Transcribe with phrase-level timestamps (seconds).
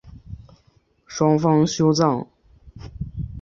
[1.05, 2.25] 双方暂时休战。